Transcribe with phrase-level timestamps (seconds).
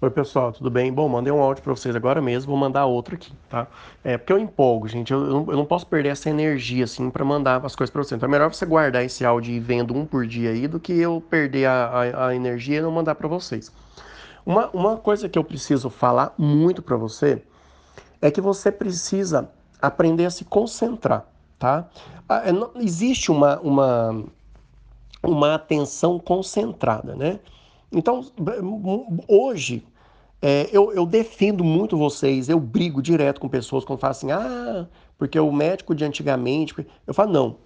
[0.00, 0.92] Oi, pessoal, tudo bem?
[0.92, 3.66] Bom, mandei um áudio para vocês agora mesmo, vou mandar outro aqui, tá?
[4.02, 7.24] É porque eu empolgo, gente, eu, eu, não, não posso perder essa energia, assim, para
[7.24, 8.18] mandar as coisas para vocês.
[8.18, 10.92] Então é melhor você guardar esse áudio e vendo um por dia aí do que
[10.92, 13.72] eu perder a, a, a energia e não mandar para vocês.
[14.44, 17.42] Uma, uma coisa que eu preciso falar muito para você
[18.20, 19.48] é que você precisa
[19.80, 21.24] aprender a se concentrar,
[21.58, 21.88] tá?
[22.28, 24.24] Ah, é, existe uma, uma,
[25.22, 27.38] uma atenção concentrada, né?
[27.92, 28.24] Então,
[29.28, 29.84] hoje,
[30.42, 34.86] é, eu, eu, defendo muito vocês, eu brigo direto com pessoas quando falam assim, ah,
[35.16, 36.74] porque o médico de antigamente.
[37.06, 37.56] Eu falo, não.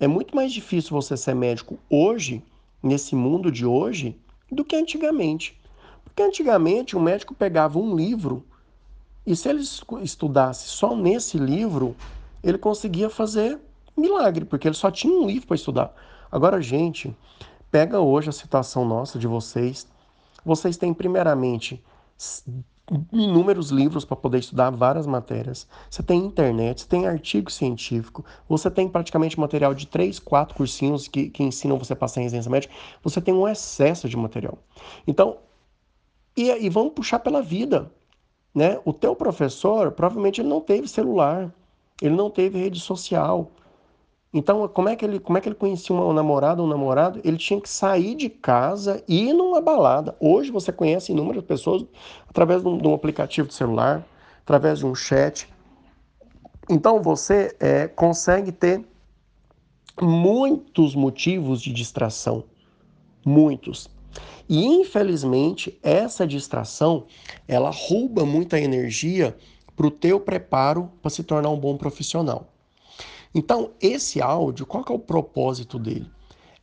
[0.00, 2.42] É muito mais difícil você ser médico hoje,
[2.82, 4.16] nesse mundo de hoje,
[4.50, 5.58] do que antigamente.
[6.04, 8.44] Porque antigamente o médico pegava um livro
[9.28, 9.62] e se ele
[10.02, 11.94] estudasse só nesse livro,
[12.42, 13.58] ele conseguia fazer
[13.94, 15.94] milagre, porque ele só tinha um livro para estudar.
[16.32, 17.14] Agora, gente,
[17.70, 19.86] pega hoje a situação nossa de vocês.
[20.44, 21.82] Vocês têm primeiramente
[23.12, 25.68] inúmeros livros para poder estudar várias matérias.
[25.90, 31.06] Você tem internet, você tem artigo científico, você tem praticamente material de três, quatro cursinhos
[31.06, 32.74] que, que ensinam você a passar em residência médica.
[33.02, 34.58] Você tem um excesso de material.
[35.06, 35.38] Então,
[36.36, 37.90] e, e vamos puxar pela vida.
[38.54, 38.80] Né?
[38.84, 41.52] O teu professor, provavelmente ele não teve celular,
[42.00, 43.50] ele não teve rede social,
[44.32, 47.20] então, como é que ele, como é que ele conhecia uma namorada ou um namorado?
[47.24, 50.14] Ele tinha que sair de casa e ir numa balada.
[50.20, 51.86] Hoje você conhece inúmeras pessoas
[52.28, 54.06] através de um, de um aplicativo de celular,
[54.40, 55.48] através de um chat.
[56.68, 58.84] Então você é, consegue ter
[60.00, 62.44] muitos motivos de distração,
[63.24, 63.88] muitos.
[64.46, 67.06] E infelizmente essa distração
[67.46, 69.34] ela rouba muita energia
[69.74, 72.57] para o teu preparo para se tornar um bom profissional.
[73.34, 76.10] Então, esse áudio, qual é o propósito dele?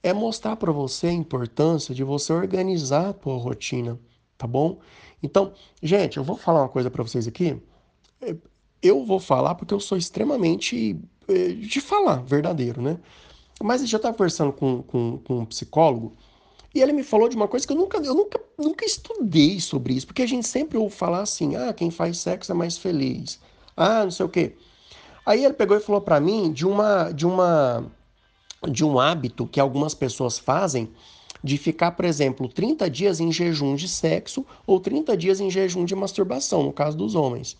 [0.01, 3.99] É mostrar para você a importância de você organizar a tua rotina,
[4.37, 4.79] tá bom?
[5.21, 7.57] Então, gente, eu vou falar uma coisa para vocês aqui.
[8.21, 8.35] É,
[8.81, 12.99] eu vou falar porque eu sou extremamente é, de falar, verdadeiro, né?
[13.63, 16.13] Mas eu já estava conversando com, com, com um psicólogo
[16.75, 19.93] e ele me falou de uma coisa que eu nunca, eu nunca, nunca estudei sobre
[19.93, 23.39] isso, porque a gente sempre ouve falar assim: ah, quem faz sexo é mais feliz.
[23.77, 24.55] Ah, não sei o quê.
[25.25, 27.85] Aí ele pegou e falou para mim de uma de uma
[28.69, 30.89] de um hábito que algumas pessoas fazem
[31.43, 35.85] de ficar, por exemplo, 30 dias em jejum de sexo ou 30 dias em jejum
[35.85, 37.55] de masturbação, no caso dos homens.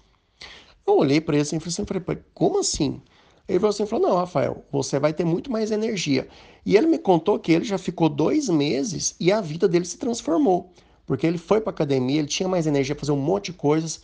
[0.87, 3.01] Eu olhei para ele assim, e falei, como assim?
[3.47, 6.27] Ele falou assim, falou, não, Rafael, você vai ter muito mais energia.
[6.65, 9.97] E ele me contou que ele já ficou dois meses e a vida dele se
[9.97, 10.71] transformou.
[11.05, 14.01] Porque ele foi para academia, ele tinha mais energia fazer um monte de coisas.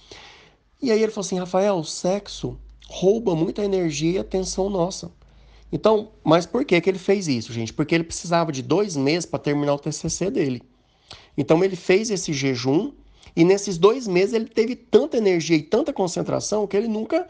[0.80, 2.60] E aí ele falou assim, Rafael, sexo
[2.92, 5.10] rouba muita energia e atenção nossa.
[5.72, 7.72] Então, mas por que, que ele fez isso, gente?
[7.72, 10.62] Porque ele precisava de dois meses para terminar o TCC dele.
[11.38, 12.92] Então, ele fez esse jejum
[13.34, 17.26] e nesses dois meses ele teve tanta energia e tanta concentração que ele nunca.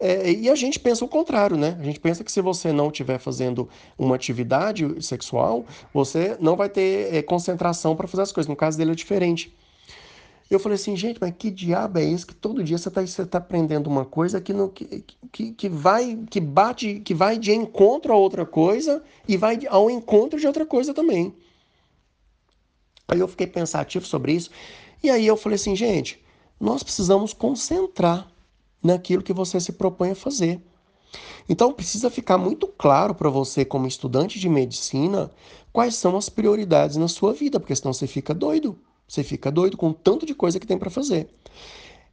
[0.00, 1.76] É, e a gente pensa o contrário, né?
[1.78, 6.68] A gente pensa que se você não estiver fazendo uma atividade sexual, você não vai
[6.68, 8.48] ter é, concentração para fazer as coisas.
[8.48, 9.54] No caso dele é diferente.
[10.50, 13.38] Eu falei assim, gente, mas que diabo é esse que todo dia você está tá
[13.38, 18.12] aprendendo uma coisa que, não, que, que, que vai, que bate, que vai de encontro
[18.12, 21.34] a outra coisa e vai ao encontro de outra coisa também.
[23.08, 24.50] Aí eu fiquei pensativo sobre isso.
[25.02, 26.22] E aí eu falei assim, gente,
[26.60, 28.28] nós precisamos concentrar
[28.82, 30.60] naquilo que você se propõe a fazer.
[31.48, 35.30] Então precisa ficar muito claro para você, como estudante de medicina,
[35.72, 38.78] quais são as prioridades na sua vida, porque senão você fica doido.
[39.06, 41.28] Você fica doido com o tanto de coisa que tem para fazer.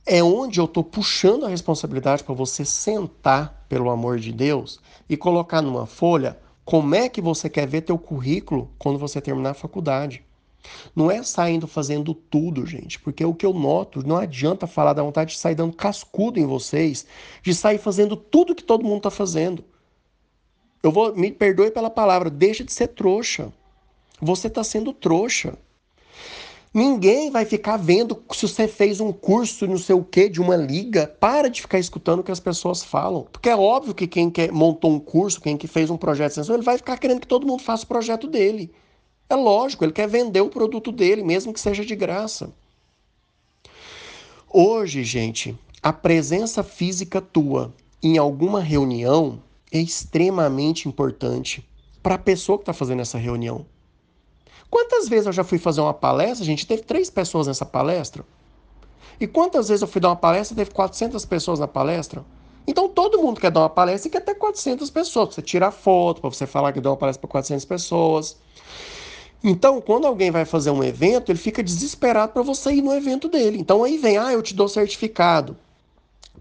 [0.06, 5.16] É onde eu estou puxando a responsabilidade para você sentar, pelo amor de Deus, e
[5.16, 9.56] colocar numa folha como é que você quer ver teu currículo quando você terminar a
[9.56, 10.24] faculdade.
[10.96, 15.04] Não é saindo fazendo tudo, gente, porque o que eu noto, não adianta falar da
[15.04, 17.06] vontade de sair dando cascudo em vocês,
[17.42, 19.64] de sair fazendo tudo que todo mundo está fazendo.
[20.84, 23.52] Eu vou, me perdoe pela palavra, deixa de ser trouxa.
[24.20, 25.58] Você está sendo trouxa.
[26.74, 30.56] Ninguém vai ficar vendo se você fez um curso, não sei o que, de uma
[30.56, 31.06] liga.
[31.06, 33.28] Para de ficar escutando o que as pessoas falam.
[33.30, 36.32] Porque é óbvio que quem quer, montou um curso, quem que fez um projeto de
[36.40, 38.72] extensão, ele vai ficar querendo que todo mundo faça o projeto dele.
[39.30, 42.54] É lógico, ele quer vender o produto dele, mesmo que seja de graça.
[44.50, 49.42] Hoje, gente, a presença física tua em alguma reunião
[49.72, 51.68] é extremamente importante
[52.02, 53.66] para a pessoa que está fazendo essa reunião.
[54.70, 58.24] Quantas vezes eu já fui fazer uma palestra, gente, teve três pessoas nessa palestra?
[59.20, 62.24] E quantas vezes eu fui dar uma palestra, teve 400 pessoas na palestra?
[62.66, 65.72] Então todo mundo quer dar uma palestra e quer ter 400 pessoas, para você tirar
[65.72, 68.38] foto, para você falar que deu uma palestra para 400 pessoas.
[69.44, 73.28] Então, quando alguém vai fazer um evento, ele fica desesperado para você ir no evento
[73.28, 73.58] dele.
[73.58, 75.58] Então aí vem, ah, eu te dou certificado.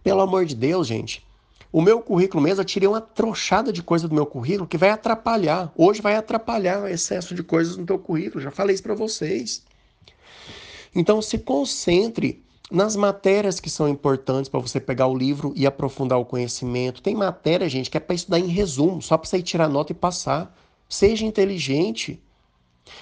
[0.03, 1.27] Pelo amor de Deus, gente.
[1.73, 4.91] O meu currículo mesmo, eu tirei uma trouxada de coisa do meu currículo que vai
[4.91, 5.73] atrapalhar.
[5.77, 8.43] Hoje vai atrapalhar o excesso de coisas no teu currículo.
[8.43, 9.63] Já falei isso para vocês.
[10.95, 16.19] Então se concentre nas matérias que são importantes para você pegar o livro e aprofundar
[16.19, 17.03] o conhecimento.
[17.03, 19.93] Tem matéria, gente, que é para estudar em resumo, só para você ir tirar nota
[19.93, 20.57] e passar.
[20.89, 22.21] Seja inteligente.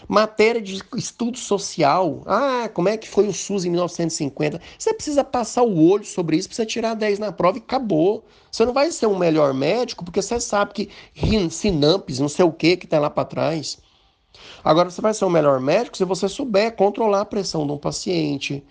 [0.06, 2.22] Matéria de estudo social.
[2.26, 4.60] Ah, como é que foi o SUS em 1950?
[4.78, 8.24] Você precisa passar o olho sobre isso, precisa tirar 10 na prova e acabou.
[8.50, 10.90] Você não vai ser um melhor médico porque você sabe que
[11.50, 13.78] sinampes, não sei o que que tá lá para trás.
[14.62, 17.78] Agora você vai ser um melhor médico se você souber controlar a pressão de um
[17.78, 18.62] paciente.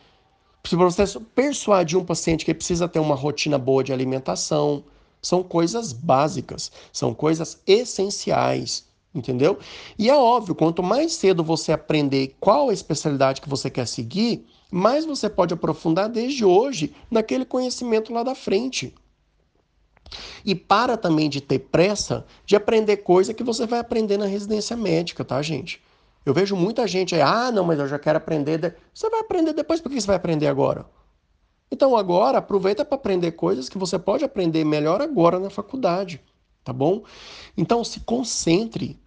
[0.63, 1.04] Se você
[1.36, 4.83] persuadir um paciente que precisa ter uma rotina boa de alimentação,
[5.21, 9.57] são coisas básicas, são coisas essenciais entendeu?
[9.98, 14.45] E é óbvio, quanto mais cedo você aprender qual a especialidade que você quer seguir,
[14.71, 18.94] mais você pode aprofundar desde hoje naquele conhecimento lá da frente.
[20.45, 24.75] E para também de ter pressa de aprender coisa que você vai aprender na residência
[24.75, 25.81] médica, tá, gente?
[26.25, 28.57] Eu vejo muita gente aí, ah, não, mas eu já quero aprender.
[28.57, 28.74] De...
[28.94, 30.86] Você vai aprender depois, por que você vai aprender agora?
[31.71, 36.21] Então agora aproveita para aprender coisas que você pode aprender melhor agora na faculdade,
[36.67, 37.03] tá bom?
[37.57, 38.97] Então se concentre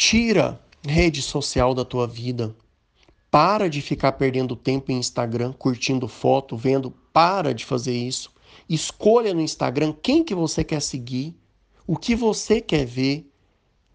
[0.00, 2.56] Tira rede social da tua vida.
[3.30, 6.90] Para de ficar perdendo tempo em Instagram, curtindo foto, vendo.
[7.12, 8.32] Para de fazer isso.
[8.66, 11.36] Escolha no Instagram quem que você quer seguir,
[11.86, 13.30] o que você quer ver.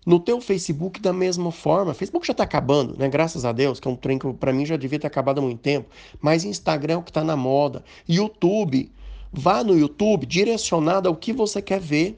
[0.06, 1.96] No teu Facebook da mesma forma.
[1.96, 3.10] Facebook já está acabando, né?
[3.10, 5.42] Graças a Deus, que é um trem que para mim já devia ter acabado há
[5.42, 5.90] muito tempo.
[6.22, 7.84] Mas Instagram é o que está na moda.
[8.08, 8.92] YouTube,
[9.34, 12.16] vá no YouTube direcionado ao que você quer ver.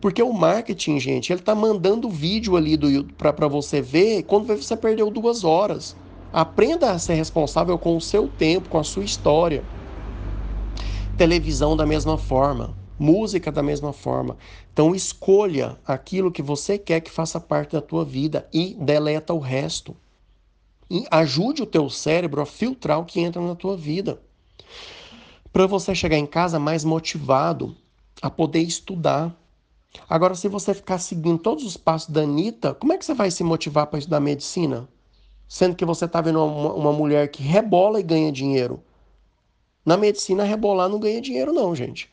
[0.00, 2.76] Porque o marketing, gente, ele tá mandando vídeo ali
[3.16, 5.96] para você ver quando você perdeu duas horas.
[6.32, 9.62] Aprenda a ser responsável com o seu tempo, com a sua história.
[11.16, 14.36] Televisão da mesma forma, música da mesma forma.
[14.72, 19.38] Então escolha aquilo que você quer que faça parte da tua vida e deleta o
[19.38, 19.94] resto.
[20.90, 24.20] E ajude o teu cérebro a filtrar o que entra na tua vida.
[25.52, 27.76] Para você chegar em casa mais motivado
[28.22, 29.36] a poder estudar,
[30.08, 33.30] Agora, se você ficar seguindo todos os passos da Anitta, como é que você vai
[33.30, 34.88] se motivar para estudar medicina?
[35.48, 38.82] Sendo que você está vendo uma, uma, mulher que rebola e ganha dinheiro.
[39.84, 42.10] Na medicina, rebolar não ganha dinheiro, não, gente.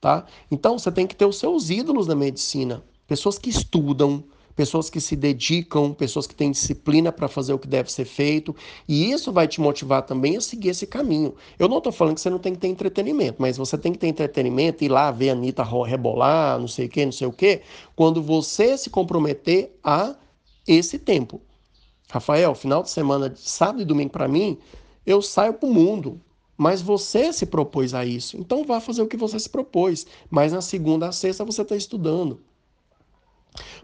[0.00, 0.26] Tá?
[0.50, 2.82] Então, você tem que ter os seus ídolos na medicina.
[3.06, 4.22] Pessoas que estudam,
[4.54, 8.54] pessoas que se dedicam, pessoas que têm disciplina para fazer o que deve ser feito,
[8.88, 11.34] e isso vai te motivar também a seguir esse caminho.
[11.58, 13.98] Eu não estou falando que você não tem que ter entretenimento, mas você tem que
[13.98, 17.32] ter entretenimento, ir lá ver a Anitta rebolar, não sei o que, não sei o
[17.32, 17.62] que,
[17.96, 20.14] quando você se comprometer a
[20.66, 21.40] esse tempo.
[22.08, 24.58] Rafael, final de semana, sábado e domingo para mim,
[25.04, 26.20] eu saio para o mundo.
[26.56, 28.36] Mas você se propôs a isso.
[28.36, 30.06] Então vá fazer o que você se propôs.
[30.30, 32.40] Mas na segunda a sexta você está estudando.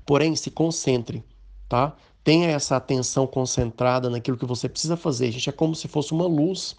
[0.05, 1.25] Porém, se concentre,
[1.69, 1.95] tá?
[2.23, 5.31] Tenha essa atenção concentrada naquilo que você precisa fazer.
[5.31, 6.77] Gente, é como se fosse uma luz.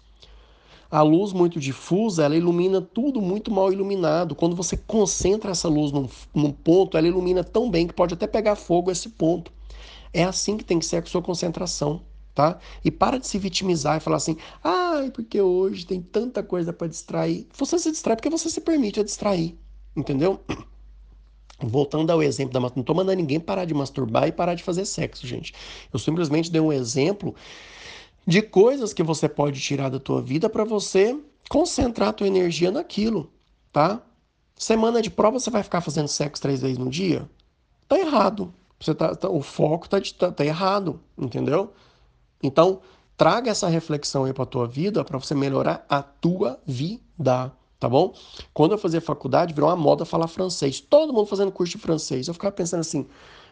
[0.90, 4.34] A luz muito difusa, ela ilumina tudo muito mal iluminado.
[4.34, 8.26] Quando você concentra essa luz num, num ponto, ela ilumina tão bem que pode até
[8.26, 9.50] pegar fogo esse ponto.
[10.12, 12.02] É assim que tem que ser a sua concentração,
[12.34, 12.58] tá?
[12.84, 16.88] E para de se vitimizar e falar assim: ai, porque hoje tem tanta coisa para
[16.88, 17.48] distrair.
[17.56, 19.58] Você se distrai porque você se permite a distrair,
[19.96, 20.40] entendeu?
[21.62, 24.62] Voltando ao exemplo da masturbação, não estou mandando ninguém parar de masturbar e parar de
[24.62, 25.54] fazer sexo, gente.
[25.92, 27.34] Eu simplesmente dei um exemplo
[28.26, 32.70] de coisas que você pode tirar da tua vida para você concentrar a tua energia
[32.70, 33.30] naquilo,
[33.72, 34.00] tá?
[34.56, 37.28] Semana de prova você vai ficar fazendo sexo três vezes no dia?
[37.88, 38.52] Tá errado.
[38.78, 41.72] Você tá, tá o foco tá, tá, tá errado, entendeu?
[42.42, 42.80] Então,
[43.16, 47.52] traga essa reflexão aí para tua vida para você melhorar a tua vida
[47.82, 48.14] tá bom?
[48.54, 50.80] Quando eu fazia faculdade, virou uma moda falar francês.
[50.80, 52.28] Todo mundo fazendo curso de francês.
[52.28, 53.08] Eu ficava pensando assim,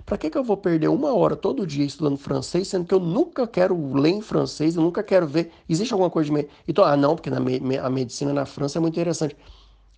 [0.06, 3.00] para que, que eu vou perder uma hora todo dia estudando francês, sendo que eu
[3.00, 5.50] nunca quero ler em francês, eu nunca quero ver.
[5.68, 6.32] Existe alguma coisa de.
[6.32, 6.48] Me...
[6.68, 7.76] Então, ah, não, porque me...
[7.76, 9.36] a medicina na França é muito interessante.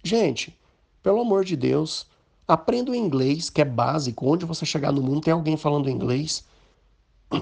[0.03, 0.59] Gente,
[1.03, 2.07] pelo amor de Deus,
[2.49, 4.33] aprenda o inglês, que é básico.
[4.33, 6.43] Onde você chegar no mundo tem alguém falando inglês.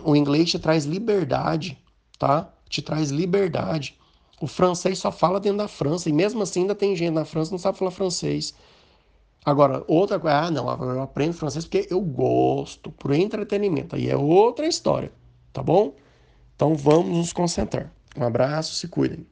[0.05, 1.79] O inglês te traz liberdade,
[2.19, 2.53] tá?
[2.69, 3.97] Te traz liberdade.
[4.41, 7.51] O francês só fala dentro da França, e mesmo assim ainda tem gente na França
[7.51, 8.55] que não sabe falar francês.
[9.45, 13.97] Agora, outra coisa, ah, não, eu aprendo francês porque eu gosto, por entretenimento.
[13.97, 15.13] Aí é outra história,
[15.53, 15.95] tá bom?
[16.57, 17.93] Então vamos nos concentrar.
[18.17, 19.27] Um abraço, se cuidem.